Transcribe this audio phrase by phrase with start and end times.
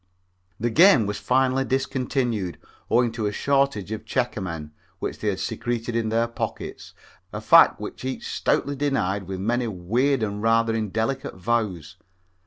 [0.59, 2.57] The game was finally discontinued,
[2.89, 6.95] owing to a shortage of checkermen which they had secreted in their pockets,
[7.31, 11.97] a fact which each one stoutly denied with many weird and rather indelicate vows.